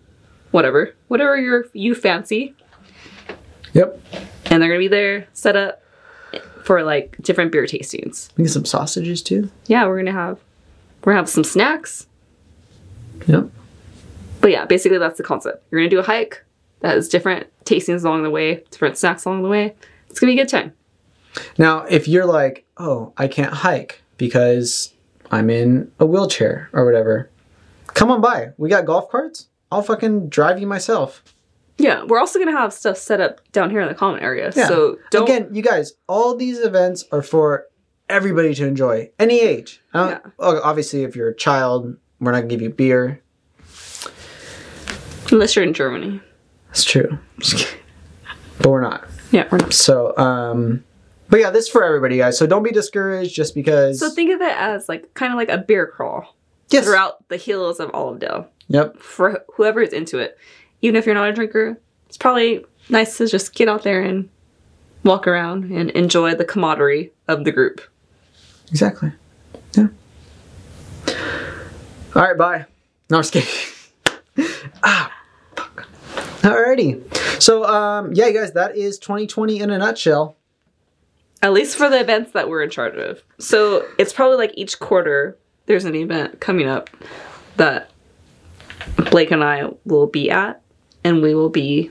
[0.52, 2.54] whatever, whatever your you fancy,
[3.74, 4.00] Yep.
[4.46, 5.82] and they're gonna be there set up
[6.64, 8.30] for like different beer tastings.
[8.36, 9.50] We get some sausages too.
[9.66, 10.38] Yeah, we're gonna have
[11.04, 12.06] we're gonna have some snacks,
[13.26, 13.50] Yep.
[14.40, 15.64] but yeah, basically that's the concept.
[15.70, 16.42] You're gonna do a hike
[16.80, 19.74] that has different tastings along the way, different snacks along the way.
[20.08, 20.72] It's gonna be a good time.
[21.58, 24.94] Now, if you're like, oh, I can't hike because
[25.30, 27.30] I'm in a wheelchair or whatever,
[27.88, 28.50] come on by.
[28.56, 29.48] We got golf carts.
[29.70, 31.22] I'll fucking drive you myself.
[31.78, 34.50] Yeah, we're also gonna have stuff set up down here in the common area.
[34.56, 34.68] Yeah.
[34.68, 37.66] So don't Again, you guys, all these events are for
[38.08, 39.82] everybody to enjoy, any age.
[39.94, 40.20] Yeah.
[40.38, 43.20] Obviously, if you're a child, we're not gonna give you beer.
[45.30, 46.20] unless you're in Germany.
[46.76, 47.18] That's true.
[48.58, 49.08] But we're not.
[49.30, 49.72] Yeah, we're not.
[49.72, 50.84] So, um,
[51.30, 52.36] but yeah, this is for everybody, guys.
[52.36, 53.98] So don't be discouraged just because.
[53.98, 56.36] So think of it as like kind of like a beer crawl
[56.68, 56.84] yes.
[56.84, 58.50] throughout the hills of Olive Dell.
[58.68, 58.98] Yep.
[58.98, 60.36] for whoever is into it.
[60.82, 64.28] Even if you're not a drinker, it's probably nice to just get out there and
[65.02, 67.80] walk around and enjoy the camaraderie of the group.
[68.68, 69.12] Exactly.
[69.72, 69.86] Yeah.
[72.14, 72.66] All right, bye.
[73.08, 74.50] No, I'm just kidding.
[74.82, 75.15] ah.
[76.46, 77.42] Alrighty.
[77.42, 80.36] So, um, yeah, you guys, that is 2020 in a nutshell.
[81.42, 83.22] At least for the events that we're in charge of.
[83.38, 86.88] So it's probably like each quarter there's an event coming up
[87.56, 87.90] that
[89.10, 90.62] Blake and I will be at,
[91.02, 91.90] and we will be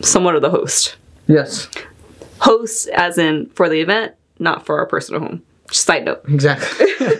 [0.00, 0.96] somewhat of the host.
[1.26, 1.68] Yes.
[2.38, 5.42] Host, as in for the event, not for our personal home.
[5.68, 6.22] Just side note.
[6.26, 6.86] Exactly.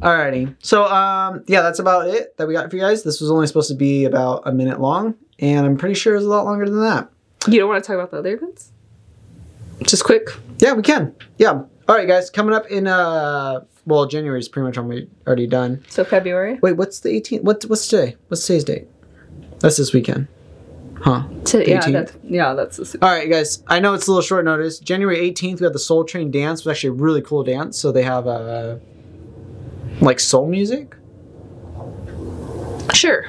[0.00, 0.54] Alrighty.
[0.60, 3.02] So um yeah, that's about it that we got for you guys.
[3.02, 6.24] This was only supposed to be about a minute long, and I'm pretty sure it's
[6.24, 7.10] a lot longer than that.
[7.48, 8.72] You don't want to talk about the other events?
[9.82, 10.28] Just quick.
[10.58, 11.14] Yeah, we can.
[11.38, 11.62] Yeah.
[11.88, 15.84] Alright guys, coming up in uh well January is pretty much already already done.
[15.88, 16.58] So February.
[16.62, 17.42] Wait, what's the 18th?
[17.42, 18.16] What what's today?
[18.28, 18.88] What's today's date?
[19.60, 20.28] That's this weekend.
[21.00, 21.26] Huh.
[21.46, 23.62] To, yeah, that's, yeah, that's the All right, guys.
[23.66, 24.78] I know it's a little short notice.
[24.78, 26.60] January 18th, we have the Soul Train dance.
[26.60, 27.78] It's actually a really cool dance.
[27.78, 28.76] So they have uh,
[30.00, 30.96] like soul music.
[32.94, 33.26] Sure.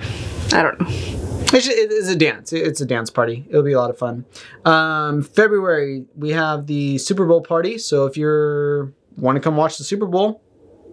[0.54, 0.88] I don't know.
[0.90, 2.54] It's, just, it is a dance.
[2.54, 3.46] It's a dance party.
[3.50, 4.26] It'll be a lot of fun.
[4.66, 7.78] Um, February, we have the Super Bowl party.
[7.78, 10.42] So if you're want to come watch the Super Bowl,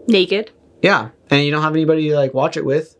[0.08, 0.50] Naked.
[0.82, 2.96] yeah, and you don't have anybody to like watch it with,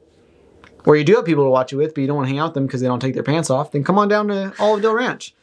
[0.85, 2.38] or you do have people to watch it with, but you don't want to hang
[2.38, 4.53] out with them because they don't take their pants off, then come on down to
[4.61, 5.35] Olive Dell Ranch.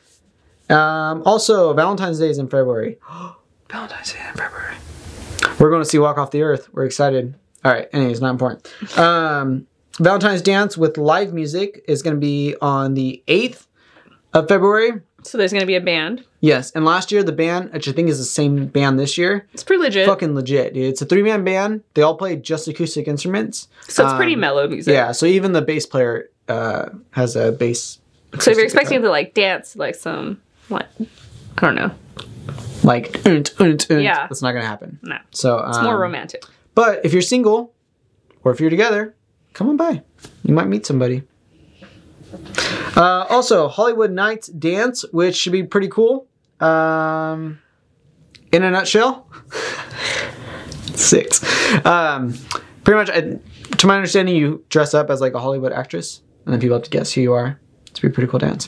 [0.70, 2.98] Um, also, Valentine's Day is in February.
[3.70, 4.76] Valentine's Day in February.
[5.60, 6.70] We're going to see Walk Off the Earth.
[6.74, 7.36] We're excited.
[7.64, 7.88] All right.
[7.94, 8.68] Anyways, not important.
[8.98, 9.68] Um,
[10.00, 13.66] Valentine's Dance with live music is going to be on the 8th
[14.34, 15.02] of February.
[15.24, 16.24] So there's gonna be a band.
[16.42, 16.70] Yes.
[16.74, 19.64] And last year, the band, which I think is the same band this year, It's
[19.64, 20.06] pretty legit.
[20.06, 20.84] fucking legit, dude.
[20.86, 21.82] It's a three man band.
[21.96, 23.68] They all play just acoustic instruments.
[23.88, 24.94] so it's pretty Um, mellow music.
[24.94, 25.14] Yeah.
[25.14, 27.98] So even the bass player uh, has a bass.
[28.40, 29.08] So if you're expecting guitar.
[29.08, 31.90] to like dance like some what I don't know.
[32.86, 34.28] Like, unt, unt, unt, Yeah.
[34.28, 35.00] that's not to happen.
[35.02, 35.18] No.
[35.32, 36.44] So It's more um, romantic.
[36.76, 37.74] But if you're single,
[38.44, 39.16] or if you're together,
[39.54, 40.04] come on by.
[40.44, 41.24] You might meet somebody.
[42.96, 46.28] Uh, also, Hollywood Nights Dance, which should be pretty cool.
[46.60, 47.60] Um,
[48.52, 49.30] in a nutshell,
[50.96, 51.44] six.
[51.86, 52.34] Um,
[52.84, 53.40] pretty much, I,
[53.78, 56.84] to my understanding, you dress up as like a Hollywood actress, and then people have
[56.84, 57.60] to guess who you are.
[57.96, 58.68] It's be a pretty, cool dance.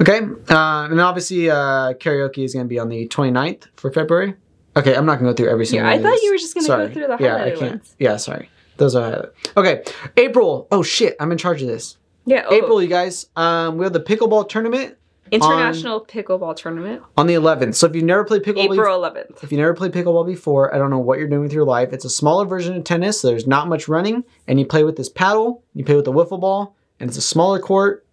[0.00, 4.34] Okay, uh, and obviously, uh, karaoke is going to be on the 29th for February.
[4.74, 5.86] Okay, I'm not going to go through every single.
[5.90, 7.60] Yeah, I thought you were just gonna go through the Yeah, I can't.
[7.60, 7.94] ones.
[7.98, 8.48] Yeah, sorry.
[8.78, 9.30] Those are.
[9.58, 9.82] Okay,
[10.16, 10.68] April.
[10.70, 11.98] Oh shit, I'm in charge of this.
[12.24, 12.46] Yeah.
[12.48, 13.26] Oh, April, you guys.
[13.36, 14.96] Um, we have the pickleball tournament
[15.32, 17.02] International Pickleball Tournament.
[17.16, 17.74] on the 11th.
[17.74, 19.42] So if you've never played pickleball, before, April 11th.
[19.44, 21.92] if you never played pickleball before, I don't know what you're doing with your life.
[21.92, 23.20] It's a smaller version of tennis.
[23.20, 25.62] So there's not much running, and you play with this paddle.
[25.74, 28.05] You play with the wiffle ball, and it's a smaller court.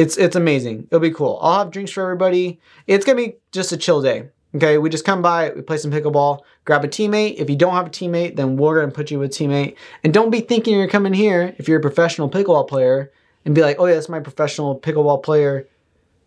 [0.00, 0.84] It's it's amazing.
[0.90, 1.38] It'll be cool.
[1.42, 2.58] I'll have drinks for everybody.
[2.86, 4.28] It's gonna be just a chill day.
[4.54, 7.34] Okay, we just come by, we play some pickleball, grab a teammate.
[7.38, 9.76] If you don't have a teammate, then we're gonna put you with a teammate.
[10.02, 13.12] And don't be thinking you're coming here if you're a professional pickleball player
[13.44, 15.68] and be like, oh yeah, that's my professional pickleball player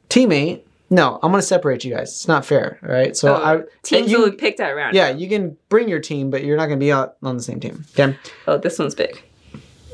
[0.09, 0.61] teammate.
[0.89, 2.09] No, I'm gonna separate you guys.
[2.11, 2.77] It's not fair.
[2.83, 3.17] All right.
[3.17, 4.95] So Oh, I Teams you- will be picked at random.
[4.95, 7.59] yeah, you can bring your team, but you're not gonna be on, on the same
[7.59, 7.83] team.
[7.97, 8.15] Okay.
[8.47, 9.21] Oh, this one's big.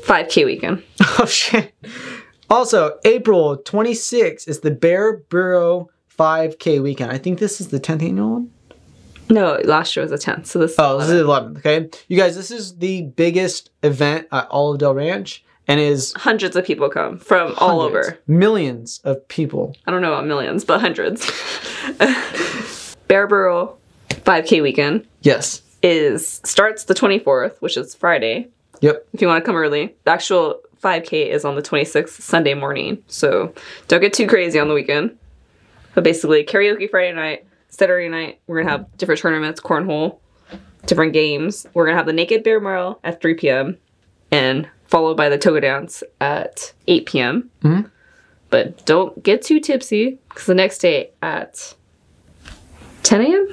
[0.02, 0.82] 5K weekend.
[1.18, 1.72] Oh shit.
[2.50, 7.12] Also, April 26th is the Bear Burrow 5K weekend.
[7.12, 8.50] I think this is the 10th annual one.
[9.28, 10.46] No, last year was the 10th.
[10.46, 10.74] So this.
[10.76, 11.58] Oh, this is the 11th.
[11.58, 16.56] Okay, you guys, this is the biggest event at Olive Dell Ranch, and is hundreds
[16.56, 18.18] of people come from all over.
[18.26, 19.76] millions of people.
[19.86, 21.24] I don't know about millions, but hundreds.
[23.06, 23.76] Bearborough
[24.10, 25.62] 5K weekend Yes.
[25.82, 28.48] is starts the 24th, which is Friday.
[28.80, 29.06] Yep.
[29.12, 33.02] If you want to come early, the actual 5K is on the 26th, Sunday morning.
[33.06, 33.54] So
[33.88, 35.16] don't get too crazy on the weekend.
[35.94, 40.18] But basically, karaoke Friday night, Saturday night, we're gonna have different tournaments, cornhole,
[40.86, 41.66] different games.
[41.74, 43.76] We're gonna have the Naked Bear Mile at 3 p.m.
[44.30, 47.50] and followed by the Toga Dance at 8 p.m.
[47.62, 47.90] Mhm.
[48.50, 51.74] But don't get too tipsy because the next day at
[53.04, 53.48] 10 a.m.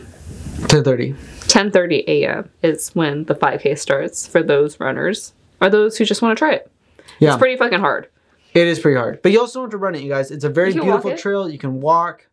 [0.68, 1.16] 10:30.
[1.48, 2.50] 10:30 a.m.
[2.64, 6.54] is when the 5K starts for those runners or those who just want to try
[6.54, 6.72] it.
[7.20, 7.30] Yeah.
[7.30, 8.10] It's pretty fucking hard.
[8.54, 10.32] It is pretty hard, but you also don't have to run it, you guys.
[10.32, 11.50] It's a very You can walk beautiful trail.
[11.50, 12.28] You can walk.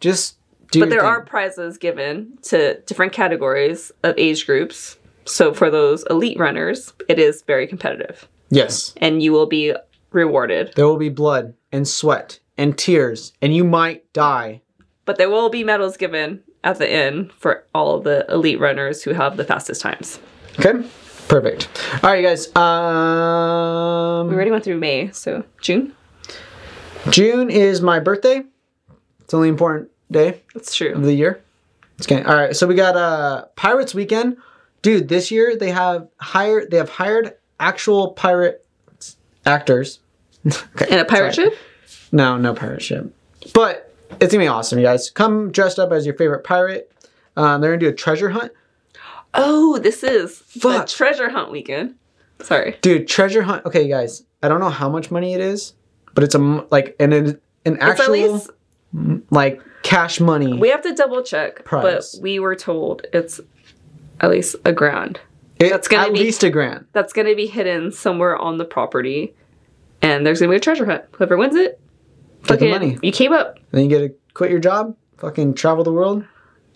[0.00, 0.38] Just
[0.70, 0.80] do.
[0.80, 4.98] But there are prizes given to different categories of age groups.
[5.24, 8.94] So for those elite runners, it is very competitive yes.
[8.98, 9.74] and you will be
[10.12, 10.72] rewarded.
[10.74, 14.62] There will be blood and sweat and tears, and you might die.
[15.04, 19.12] But there will be medals given at the end for all the elite runners who
[19.12, 20.18] have the fastest times.
[20.58, 20.86] Okay.
[21.28, 21.68] Perfect.
[22.02, 22.54] All right, guys.
[22.56, 25.94] Um, We already went through May, so June.
[27.10, 28.42] June is my birthday.
[29.20, 30.92] It's the only important day That's true.
[30.94, 31.40] of the year.
[32.02, 32.22] Okay.
[32.22, 32.54] All right.
[32.56, 34.36] So we got uh Pirates Weekend,
[34.82, 35.08] dude.
[35.08, 38.64] This year they have hired they have hired actual pirate
[39.46, 40.00] actors.
[40.46, 41.50] okay, And a pirate sorry.
[41.50, 41.58] ship?
[42.12, 43.14] No, no pirate ship.
[43.54, 45.10] But it's gonna be awesome, you guys.
[45.10, 46.90] Come dressed up as your favorite pirate.
[47.36, 48.52] Um, they're gonna do a treasure hunt.
[49.34, 50.86] Oh, this is Fuck.
[50.88, 51.94] treasure hunt weekend.
[52.40, 52.76] Sorry.
[52.82, 53.64] Dude, treasure hunt.
[53.66, 55.74] Okay, guys, I don't know how much money it is,
[56.14, 58.50] but it's a m- like an an, an It's at actual least
[59.30, 60.52] like cash money.
[60.58, 62.14] we have to double check, Price.
[62.16, 63.40] but we were told it's
[64.20, 65.20] at least a grand.
[65.58, 66.86] It- that's gonna at be- least a grand.
[66.92, 69.34] That's going to be hidden somewhere on the property,
[70.02, 71.04] and there's going to be a treasure hunt.
[71.12, 71.80] Whoever wins it,
[72.42, 72.98] Get the fucking, money.
[73.02, 73.58] you came up.
[73.70, 76.24] Then you get to quit your job, fucking travel the world,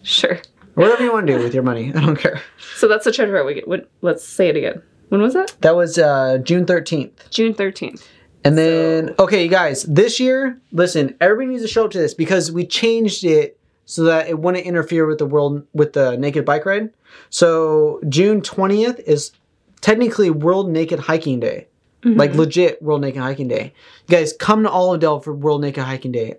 [0.03, 0.39] Sure.
[0.79, 1.93] Whatever you want to do with your money.
[1.95, 2.41] I don't care.
[2.77, 3.67] So that's the treasure hunt we get.
[3.67, 4.83] When, let's say it again.
[5.09, 5.57] When was that?
[5.63, 7.29] That was uh, June thirteenth.
[7.31, 8.07] June 13th.
[8.45, 12.15] And then, okay, you guys, this year, listen, everybody needs to show up to this
[12.15, 16.45] because we changed it so that it wouldn't interfere with the world with the naked
[16.45, 16.91] bike ride.
[17.31, 19.33] So June twentieth is
[19.81, 21.67] technically World Naked Hiking Day,
[22.05, 23.73] like legit World Naked Hiking Day.
[24.07, 26.37] You guys come to Olive Dell for World Naked Hiking Day.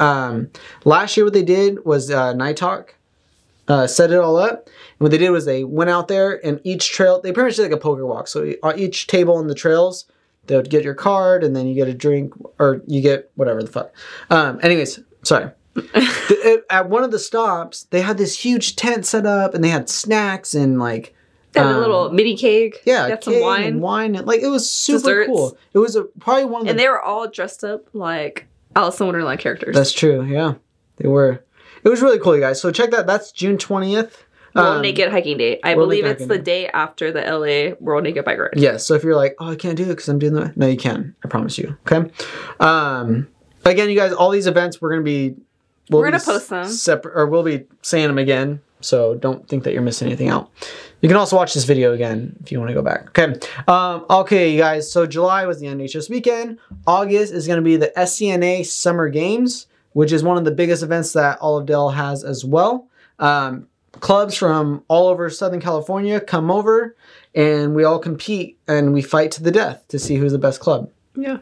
[0.00, 0.50] Um,
[0.84, 2.94] last year, what they did was uh, Night Talk.
[3.72, 6.60] Uh, set it all up, and what they did was they went out there and
[6.62, 8.28] each trail they pretty much did like a poker walk.
[8.28, 10.04] So each table on the trails,
[10.46, 13.62] they would get your card and then you get a drink or you get whatever
[13.62, 13.94] the fuck.
[14.28, 15.50] Um, anyways, sorry.
[15.74, 19.68] The- at one of the stops, they had this huge tent set up and they
[19.70, 21.14] had snacks and like
[21.52, 22.78] Got a um, little mini cake.
[22.84, 23.64] yeah, Got some wine.
[23.64, 25.28] and wine and like it was super Desserts.
[25.28, 25.58] cool.
[25.72, 29.00] It was a, probably one of the And they were all dressed up like Alice
[29.00, 29.74] in Wonderland characters.
[29.74, 30.24] That's true.
[30.24, 30.54] Yeah,
[30.96, 31.44] they were.
[31.84, 32.60] It was really cool, you guys.
[32.60, 33.06] So check that.
[33.06, 34.24] That's June twentieth.
[34.54, 35.58] World Naked Hiking Day.
[35.64, 38.50] I World believe it's the Hiking day after the LA World Naked Bike Ride.
[38.54, 38.86] Yes.
[38.86, 40.76] So if you're like, oh, I can't do it because I'm doing the no, you
[40.76, 41.14] can.
[41.24, 41.76] I promise you.
[41.90, 42.10] Okay.
[42.60, 43.28] Um.
[43.64, 45.36] Again, you guys, all these events we're gonna be.
[45.88, 46.66] we'll We're gonna be post them.
[46.66, 48.60] separate, or we'll be saying them again.
[48.80, 50.50] So don't think that you're missing anything out.
[51.00, 53.08] You can also watch this video again if you want to go back.
[53.16, 53.38] Okay.
[53.68, 54.90] Um, okay, you guys.
[54.90, 56.58] So July was the NHS weekend.
[56.86, 60.82] August is going to be the SCNA Summer Games, which is one of the biggest
[60.82, 62.88] events that Olive Dell has as well.
[63.18, 63.68] Um,
[64.00, 66.96] clubs from all over Southern California come over,
[67.34, 70.60] and we all compete and we fight to the death to see who's the best
[70.60, 70.90] club.
[71.14, 71.38] Yeah.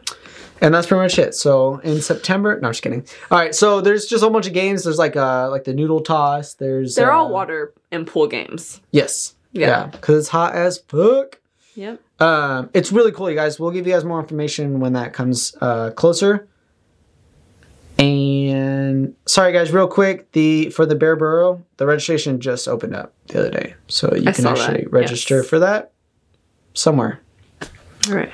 [0.59, 1.33] And that's pretty much it.
[1.33, 3.05] So in September, no, I'm just kidding.
[3.31, 4.83] All right, so there's just a whole bunch of games.
[4.83, 6.53] There's like uh like the noodle toss.
[6.53, 8.79] There's They're uh, all water and pool games.
[8.91, 9.33] Yes.
[9.53, 9.67] Yeah.
[9.67, 11.39] Yeah, because it's hot as fuck.
[11.75, 11.99] Yep.
[12.21, 13.59] Um, it's really cool, you guys.
[13.59, 16.47] We'll give you guys more information when that comes uh, closer.
[17.97, 23.13] And sorry, guys, real quick, the for the Bear Burrow, the registration just opened up
[23.27, 25.47] the other day, so you I can saw that, actually register yes.
[25.47, 25.91] for that
[26.73, 27.21] somewhere.
[28.09, 28.31] All right.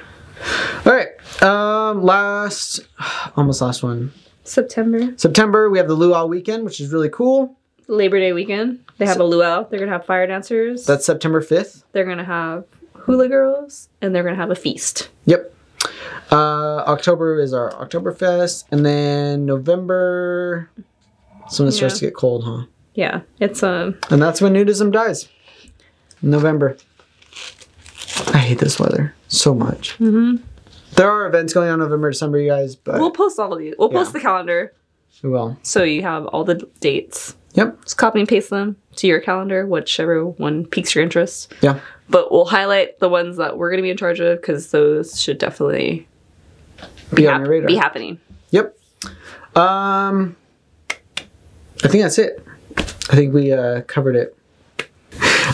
[0.86, 1.44] All right.
[1.44, 2.82] Um, last,
[3.36, 4.14] almost last one.
[4.44, 5.14] September.
[5.18, 7.58] September, we have the Luau weekend, which is really cool.
[7.88, 8.84] Labor Day weekend.
[8.98, 9.64] They have a luau.
[9.70, 10.86] They're gonna have fire dancers.
[10.86, 11.84] That's September fifth.
[11.92, 15.10] they're gonna have hula girls, and they're gonna have a feast.
[15.26, 15.54] Yep.
[16.32, 20.70] Uh, October is our Oktoberfest, and then November.
[21.42, 22.00] That's when it starts Yeah.
[22.00, 22.64] to get cold, huh?
[22.96, 23.96] Yeah, it's um.
[24.10, 25.30] And that's when nudism dies.
[26.22, 26.76] November.
[28.34, 29.98] I hate this weather so much.
[30.00, 30.40] mhm.
[30.96, 33.76] There are events going on November, December, you guys, but We'll post all of these.
[33.78, 34.74] We'll post the calendar
[35.22, 35.58] we will.
[35.62, 37.36] so you have all the dates.
[37.54, 37.84] Yep.
[37.84, 41.54] Just copy and paste them to your calendar, whichever one piques your interest.
[41.62, 41.80] Yeah.
[42.10, 45.38] But we'll highlight the ones that we're gonna be in charge of because those should
[45.38, 46.08] definitely
[47.14, 47.68] Be hap- your radar.
[47.68, 48.20] be happening.
[48.52, 48.78] Yep.
[49.56, 50.36] Um,
[51.84, 52.44] I think that's it.
[52.78, 54.38] I think we uh, covered it.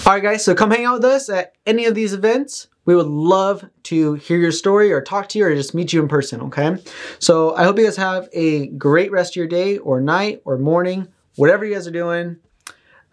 [0.05, 0.43] All right, guys.
[0.43, 2.67] So come hang out with us at any of these events.
[2.85, 6.01] We would love to hear your story or talk to you or just meet you
[6.01, 6.41] in person.
[6.41, 6.77] Okay.
[7.19, 10.57] So I hope you guys have a great rest of your day or night or
[10.57, 12.37] morning, whatever you guys are doing.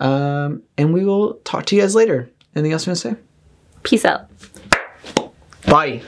[0.00, 2.28] Um, and we will talk to you guys later.
[2.56, 3.16] Anything else you want to say?
[3.84, 4.28] Peace out.
[5.66, 6.02] Bye.